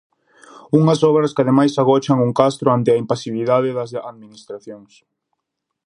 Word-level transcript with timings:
Unhas 0.79 0.99
obras 1.11 1.33
que 1.33 1.43
ademais 1.43 1.73
agochan 1.81 2.23
un 2.27 2.31
Castro 2.39 2.67
ante 2.71 2.89
a 2.91 2.99
impasibilidade 3.03 3.69
das 3.77 3.91
administracións. 4.11 4.91